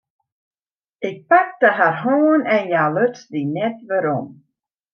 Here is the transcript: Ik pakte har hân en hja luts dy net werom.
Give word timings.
Ik 1.09 1.17
pakte 1.29 1.67
har 1.77 1.93
hân 2.03 2.39
en 2.55 2.63
hja 2.71 2.85
luts 2.95 3.21
dy 3.31 3.41
net 3.55 3.77
werom. 3.87 4.27